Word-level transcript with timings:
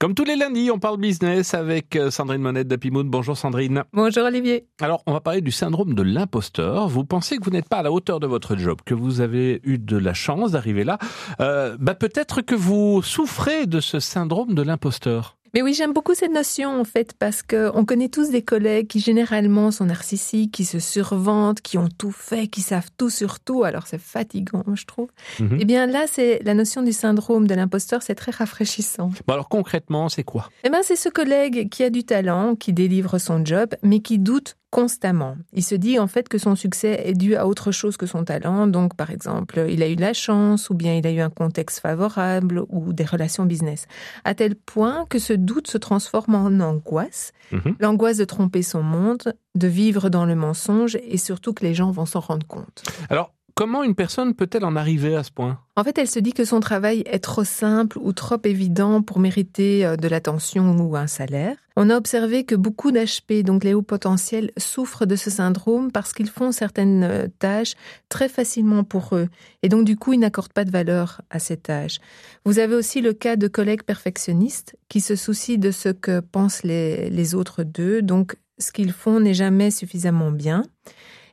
Comme 0.00 0.14
tous 0.14 0.24
les 0.24 0.34
lundis, 0.34 0.70
on 0.70 0.78
parle 0.78 0.96
business 0.96 1.52
avec 1.52 1.94
euh, 1.94 2.10
Sandrine 2.10 2.40
Monette 2.40 2.66
d'Apimoud. 2.66 3.06
Bonjour 3.08 3.36
Sandrine. 3.36 3.84
Bonjour 3.92 4.24
Olivier. 4.24 4.66
Alors, 4.80 5.02
on 5.04 5.12
va 5.12 5.20
parler 5.20 5.42
du 5.42 5.50
syndrome 5.50 5.92
de 5.92 6.00
l'imposteur. 6.00 6.88
Vous 6.88 7.04
pensez 7.04 7.36
que 7.36 7.44
vous 7.44 7.50
n'êtes 7.50 7.68
pas 7.68 7.76
à 7.76 7.82
la 7.82 7.92
hauteur 7.92 8.18
de 8.18 8.26
votre 8.26 8.56
job, 8.56 8.78
que 8.86 8.94
vous 8.94 9.20
avez 9.20 9.60
eu 9.62 9.76
de 9.76 9.98
la 9.98 10.14
chance 10.14 10.52
d'arriver 10.52 10.84
là. 10.84 10.96
Euh, 11.40 11.76
bah 11.78 11.94
peut-être 11.94 12.40
que 12.40 12.54
vous 12.54 13.02
souffrez 13.02 13.66
de 13.66 13.80
ce 13.80 14.00
syndrome 14.00 14.54
de 14.54 14.62
l'imposteur. 14.62 15.36
Mais 15.54 15.62
oui, 15.62 15.74
j'aime 15.74 15.92
beaucoup 15.92 16.14
cette 16.14 16.32
notion 16.32 16.80
en 16.80 16.84
fait 16.84 17.14
parce 17.18 17.42
que 17.42 17.70
on 17.74 17.84
connaît 17.84 18.08
tous 18.08 18.30
des 18.30 18.42
collègues 18.42 18.86
qui 18.86 19.00
généralement 19.00 19.70
sont 19.70 19.86
narcissiques, 19.86 20.52
qui 20.52 20.64
se 20.64 20.78
surventent, 20.78 21.60
qui 21.60 21.76
ont 21.78 21.88
tout 21.88 22.12
fait, 22.12 22.46
qui 22.46 22.60
savent 22.60 22.90
tout 22.96 23.10
sur 23.10 23.40
tout. 23.40 23.64
Alors 23.64 23.86
c'est 23.86 24.00
fatigant, 24.00 24.64
je 24.74 24.84
trouve. 24.86 25.08
Mhm. 25.40 25.58
Eh 25.60 25.64
bien 25.64 25.86
là, 25.86 26.04
c'est 26.06 26.40
la 26.44 26.54
notion 26.54 26.82
du 26.82 26.92
syndrome 26.92 27.46
de 27.46 27.54
l'imposteur, 27.54 28.02
c'est 28.02 28.14
très 28.14 28.30
rafraîchissant. 28.32 29.10
Bon 29.26 29.34
alors 29.34 29.48
concrètement, 29.48 30.08
c'est 30.08 30.24
quoi? 30.24 30.48
Eh 30.64 30.70
ben 30.70 30.80
c'est 30.82 30.96
ce 30.96 31.08
collègue 31.08 31.68
qui 31.68 31.82
a 31.82 31.90
du 31.90 32.04
talent, 32.04 32.54
qui 32.54 32.72
délivre 32.72 33.18
son 33.18 33.44
job, 33.44 33.74
mais 33.82 34.00
qui 34.00 34.18
doute 34.18 34.56
constamment. 34.70 35.36
Il 35.52 35.64
se 35.64 35.74
dit 35.74 35.98
en 35.98 36.06
fait 36.06 36.28
que 36.28 36.38
son 36.38 36.54
succès 36.54 37.02
est 37.04 37.14
dû 37.14 37.34
à 37.34 37.46
autre 37.46 37.72
chose 37.72 37.96
que 37.96 38.06
son 38.06 38.24
talent. 38.24 38.66
Donc, 38.66 38.94
par 38.94 39.10
exemple, 39.10 39.66
il 39.68 39.82
a 39.82 39.88
eu 39.88 39.96
de 39.96 40.00
la 40.00 40.12
chance, 40.12 40.70
ou 40.70 40.74
bien 40.74 40.94
il 40.94 41.06
a 41.06 41.10
eu 41.10 41.20
un 41.20 41.30
contexte 41.30 41.80
favorable, 41.80 42.64
ou 42.68 42.92
des 42.92 43.04
relations 43.04 43.44
business. 43.44 43.86
À 44.24 44.34
tel 44.34 44.54
point 44.54 45.06
que 45.08 45.18
ce 45.18 45.32
doute 45.32 45.68
se 45.68 45.78
transforme 45.78 46.34
en 46.34 46.60
angoisse. 46.60 47.32
Mhm. 47.52 47.76
L'angoisse 47.80 48.18
de 48.18 48.24
tromper 48.24 48.62
son 48.62 48.82
monde, 48.82 49.34
de 49.56 49.66
vivre 49.66 50.08
dans 50.08 50.24
le 50.24 50.36
mensonge, 50.36 50.96
et 51.02 51.18
surtout 51.18 51.52
que 51.52 51.64
les 51.64 51.74
gens 51.74 51.90
vont 51.90 52.06
s'en 52.06 52.20
rendre 52.20 52.46
compte. 52.46 52.84
Alors, 53.08 53.32
comment 53.54 53.82
une 53.82 53.94
personne 53.94 54.34
peut-elle 54.34 54.64
en 54.64 54.76
arriver 54.76 55.16
à 55.16 55.24
ce 55.24 55.32
point? 55.32 55.58
En 55.76 55.84
fait, 55.84 55.98
elle 55.98 56.08
se 56.08 56.20
dit 56.20 56.32
que 56.32 56.44
son 56.44 56.60
travail 56.60 57.02
est 57.06 57.18
trop 57.18 57.44
simple 57.44 57.98
ou 58.00 58.12
trop 58.12 58.38
évident 58.44 59.02
pour 59.02 59.18
mériter 59.18 59.84
euh, 59.84 59.96
de 59.96 60.08
l'attention 60.08 60.76
ou 60.78 60.96
un 60.96 61.06
salaire. 61.06 61.56
On 61.82 61.88
a 61.88 61.96
observé 61.96 62.44
que 62.44 62.54
beaucoup 62.54 62.92
d'HP, 62.92 63.42
donc 63.42 63.64
les 63.64 63.72
hauts 63.72 63.80
potentiels, 63.80 64.50
souffrent 64.58 65.06
de 65.06 65.16
ce 65.16 65.30
syndrome 65.30 65.90
parce 65.90 66.12
qu'ils 66.12 66.28
font 66.28 66.52
certaines 66.52 67.04
euh, 67.04 67.26
tâches 67.38 67.72
très 68.10 68.28
facilement 68.28 68.84
pour 68.84 69.16
eux. 69.16 69.28
Et 69.62 69.70
donc, 69.70 69.86
du 69.86 69.96
coup, 69.96 70.12
ils 70.12 70.20
n'accordent 70.20 70.52
pas 70.52 70.66
de 70.66 70.70
valeur 70.70 71.22
à 71.30 71.38
ces 71.38 71.56
tâches. 71.56 71.96
Vous 72.44 72.58
avez 72.58 72.74
aussi 72.74 73.00
le 73.00 73.14
cas 73.14 73.36
de 73.36 73.48
collègues 73.48 73.82
perfectionnistes 73.82 74.76
qui 74.90 75.00
se 75.00 75.16
soucient 75.16 75.56
de 75.56 75.70
ce 75.70 75.88
que 75.88 76.20
pensent 76.20 76.64
les, 76.64 77.08
les 77.08 77.34
autres 77.34 77.62
d'eux. 77.62 78.02
Donc, 78.02 78.36
ce 78.58 78.72
qu'ils 78.72 78.92
font 78.92 79.18
n'est 79.18 79.32
jamais 79.32 79.70
suffisamment 79.70 80.32
bien. 80.32 80.64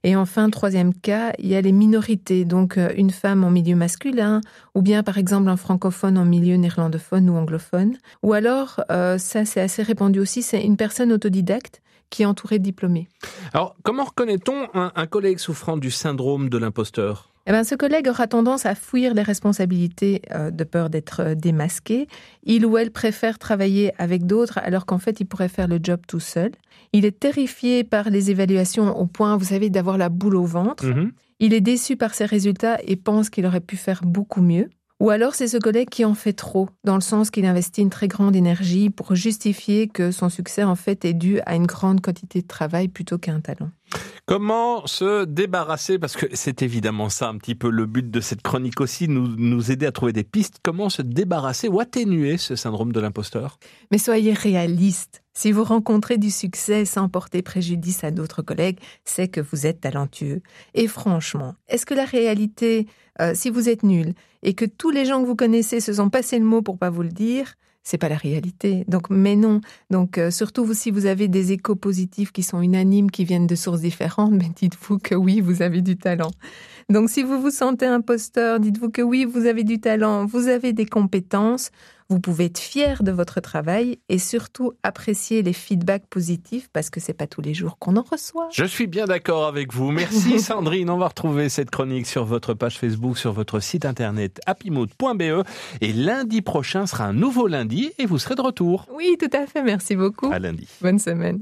Et 0.03 0.15
enfin, 0.15 0.49
troisième 0.49 0.93
cas, 0.93 1.33
il 1.39 1.47
y 1.47 1.55
a 1.55 1.61
les 1.61 1.71
minorités, 1.71 2.45
donc 2.45 2.77
euh, 2.77 2.89
une 2.95 3.11
femme 3.11 3.43
en 3.43 3.51
milieu 3.51 3.75
masculin, 3.75 4.41
ou 4.75 4.81
bien 4.81 5.03
par 5.03 5.17
exemple 5.17 5.49
un 5.49 5.57
francophone 5.57 6.17
en 6.17 6.25
milieu 6.25 6.55
néerlandophone 6.55 7.29
ou 7.29 7.35
anglophone. 7.35 7.97
Ou 8.23 8.33
alors, 8.33 8.81
euh, 8.91 9.17
ça 9.17 9.45
c'est 9.45 9.61
assez 9.61 9.83
répandu 9.83 10.19
aussi, 10.19 10.41
c'est 10.41 10.63
une 10.63 10.77
personne 10.77 11.11
autodidacte 11.11 11.81
qui 12.09 12.23
est 12.23 12.25
entourée 12.25 12.59
de 12.59 12.63
diplômés. 12.63 13.07
Alors, 13.53 13.75
comment 13.83 14.05
reconnaît-on 14.05 14.67
un, 14.73 14.91
un 14.95 15.07
collègue 15.07 15.39
souffrant 15.39 15.77
du 15.77 15.91
syndrome 15.91 16.49
de 16.49 16.57
l'imposteur? 16.57 17.31
Eh 17.49 17.51
ben, 17.51 17.63
ce 17.63 17.75
collègue 17.75 18.09
aura 18.09 18.27
tendance 18.27 18.65
à 18.65 18.75
fuir 18.75 19.13
les 19.13 19.21
responsabilités 19.21 20.21
euh, 20.33 20.51
de 20.51 20.65
peur 20.65 20.89
d'être 20.89 21.21
euh, 21.21 21.33
démasqué. 21.33 22.09
Il 22.43 22.65
ou 22.65 22.77
elle 22.77 22.91
préfère 22.91 23.39
travailler 23.39 23.93
avec 23.97 24.25
d'autres 24.25 24.57
alors 24.57 24.85
qu'en 24.85 24.97
fait, 24.97 25.21
il 25.21 25.25
pourrait 25.25 25.47
faire 25.47 25.69
le 25.69 25.79
job 25.81 26.01
tout 26.05 26.19
seul. 26.19 26.51
Il 26.91 27.05
est 27.05 27.17
terrifié 27.17 27.85
par 27.85 28.09
les 28.09 28.31
évaluations 28.31 28.99
au 28.99 29.05
point, 29.05 29.37
vous 29.37 29.45
savez, 29.45 29.69
d'avoir 29.69 29.97
la 29.97 30.09
boule 30.09 30.35
au 30.35 30.43
ventre. 30.43 30.85
Mhm. 30.85 31.13
Il 31.39 31.53
est 31.53 31.61
déçu 31.61 31.95
par 31.95 32.13
ses 32.15 32.25
résultats 32.25 32.79
et 32.83 32.97
pense 32.97 33.29
qu'il 33.29 33.45
aurait 33.45 33.61
pu 33.61 33.77
faire 33.77 34.01
beaucoup 34.03 34.41
mieux. 34.41 34.69
Ou 34.99 35.11
alors 35.11 35.35
c'est 35.35 35.47
ce 35.47 35.57
collègue 35.57 35.89
qui 35.89 36.03
en 36.05 36.15
fait 36.15 36.33
trop, 36.33 36.69
dans 36.83 36.95
le 36.95 37.01
sens 37.01 37.29
qu'il 37.29 37.45
investit 37.45 37.81
une 37.81 37.91
très 37.91 38.07
grande 38.07 38.35
énergie 38.35 38.89
pour 38.89 39.13
justifier 39.13 39.87
que 39.87 40.09
son 40.09 40.29
succès 40.29 40.63
en 40.63 40.75
fait 40.75 41.05
est 41.05 41.13
dû 41.13 41.39
à 41.45 41.55
une 41.55 41.67
grande 41.67 42.01
quantité 42.01 42.41
de 42.41 42.47
travail 42.47 42.87
plutôt 42.87 43.19
qu'à 43.19 43.31
un 43.31 43.39
talent. 43.39 43.69
Comment 44.25 44.85
se 44.87 45.23
débarrasser 45.23 45.99
Parce 45.99 46.15
que 46.15 46.25
c'est 46.33 46.61
évidemment 46.61 47.07
ça 47.07 47.29
un 47.29 47.37
petit 47.37 47.55
peu 47.55 47.69
le 47.69 47.85
but 47.85 48.11
de 48.11 48.19
cette 48.19 48.41
chronique 48.41 48.81
aussi, 48.81 49.07
nous, 49.07 49.27
nous 49.37 49.71
aider 49.71 49.85
à 49.85 49.91
trouver 49.93 50.11
des 50.11 50.25
pistes. 50.25 50.57
Comment 50.61 50.89
se 50.89 51.01
débarrasser 51.01 51.69
ou 51.69 51.79
atténuer 51.79 52.37
ce 52.37 52.57
syndrome 52.57 52.91
de 52.91 52.99
l'imposteur? 52.99 53.57
Mais 53.91 53.97
soyez 53.97 54.33
réaliste. 54.33 55.23
Si 55.33 55.51
vous 55.51 55.63
rencontrez 55.63 56.17
du 56.17 56.31
succès 56.31 56.83
sans 56.83 57.07
porter 57.09 57.41
préjudice 57.41 58.03
à 58.03 58.11
d'autres 58.11 58.41
collègues, 58.41 58.79
c'est 59.05 59.27
que 59.27 59.39
vous 59.39 59.65
êtes 59.65 59.81
talentueux. 59.81 60.41
Et 60.73 60.87
franchement, 60.87 61.55
est-ce 61.69 61.85
que 61.85 61.93
la 61.93 62.05
réalité, 62.05 62.87
euh, 63.21 63.33
si 63.33 63.49
vous 63.49 63.69
êtes 63.69 63.83
nul 63.83 64.13
et 64.43 64.55
que 64.55 64.65
tous 64.65 64.89
les 64.89 65.05
gens 65.05 65.21
que 65.21 65.27
vous 65.27 65.35
connaissez 65.35 65.79
se 65.79 65.93
sont 65.93 66.09
passés 66.09 66.39
le 66.39 66.45
mot 66.45 66.61
pour 66.61 66.77
pas 66.77 66.89
vous 66.89 67.03
le 67.03 67.09
dire, 67.09 67.53
c'est 67.87 67.97
pas 67.97 68.09
la 68.09 68.17
réalité. 68.17 68.83
Donc, 68.89 69.09
mais 69.09 69.37
non. 69.37 69.61
Donc, 69.89 70.17
euh, 70.17 70.29
surtout 70.29 70.73
si 70.73 70.91
vous 70.91 71.05
avez 71.05 71.29
des 71.29 71.53
échos 71.53 71.77
positifs 71.77 72.33
qui 72.33 72.43
sont 72.43 72.61
unanimes, 72.61 73.09
qui 73.09 73.23
viennent 73.23 73.47
de 73.47 73.55
sources 73.77 73.81
différentes, 73.81 74.31
mais 74.31 74.49
dites-vous 74.55 74.99
que 74.99 75.15
oui, 75.15 75.41
vous 75.41 75.61
avez 75.61 75.81
du 75.81 75.97
talent. 75.97 76.31
Donc, 76.89 77.09
si 77.09 77.23
vous 77.23 77.41
vous 77.41 77.51
sentez 77.51 77.85
imposteur, 77.85 78.59
dites-vous 78.59 78.89
que 78.89 79.01
oui, 79.01 79.25
vous 79.25 79.45
avez 79.45 79.63
du 79.63 79.79
talent, 79.79 80.25
vous 80.25 80.47
avez 80.47 80.71
des 80.71 80.85
compétences, 80.85 81.69
vous 82.09 82.21
pouvez 82.21 82.45
être 82.45 82.59
fier 82.59 83.03
de 83.03 83.11
votre 83.11 83.41
travail 83.41 83.99
et 84.07 84.17
surtout 84.17 84.71
apprécier 84.83 85.41
les 85.41 85.51
feedbacks 85.51 86.07
positifs 86.07 86.69
parce 86.71 86.89
que 86.89 87.01
c'est 87.01 87.13
pas 87.13 87.27
tous 87.27 87.41
les 87.41 87.53
jours 87.53 87.77
qu'on 87.77 87.97
en 87.97 88.05
reçoit. 88.09 88.47
Je 88.53 88.63
suis 88.63 88.87
bien 88.87 89.05
d'accord 89.05 89.45
avec 89.45 89.73
vous. 89.73 89.91
Merci 89.91 90.39
Sandrine. 90.39 90.89
On 90.89 90.97
va 90.97 91.09
retrouver 91.09 91.49
cette 91.49 91.69
chronique 91.69 92.07
sur 92.07 92.23
votre 92.23 92.53
page 92.53 92.79
Facebook, 92.79 93.17
sur 93.17 93.33
votre 93.33 93.59
site 93.59 93.83
internet 93.83 94.39
happymood.be. 94.45 95.45
Et 95.81 95.91
lundi 95.91 96.41
prochain 96.41 96.87
sera 96.87 97.03
un 97.03 97.13
nouveau 97.13 97.47
lundi 97.47 97.91
et 97.97 98.05
vous 98.05 98.17
serez 98.17 98.35
de 98.35 98.41
retour. 98.41 98.87
Oui, 98.95 99.17
tout 99.19 99.35
à 99.37 99.45
fait. 99.45 99.61
Merci 99.61 99.97
beaucoup. 99.97 100.31
À 100.31 100.39
lundi. 100.39 100.65
Bonne 100.79 100.99
semaine. 100.99 101.35